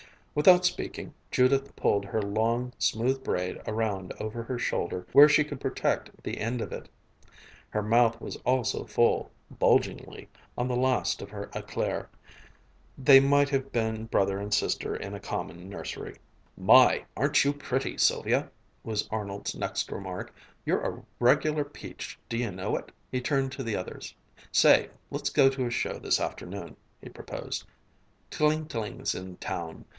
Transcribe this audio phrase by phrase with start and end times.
[0.33, 5.59] Without speaking, Judith pulled her long, smooth braid around over her shoulder where she could
[5.59, 6.89] protect the end of it.
[7.69, 12.07] Her mouth was also full, bulgingly, of the last of her éclair.
[12.97, 16.15] They might have been brother and sister in a common nursery.
[16.57, 17.05] "My!
[17.17, 18.49] Aren't you pretty, Sylvia!"
[18.83, 20.33] was Arnold's next remark.
[20.65, 24.15] "You're a regular peach; do you know it?" He turned to the others:
[24.51, 27.65] "Say, let's go to a show this afternoon," he proposed.
[28.31, 29.85] "Tling Tling's in town.